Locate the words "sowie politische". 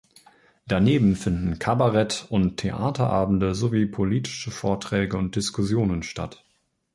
3.53-4.49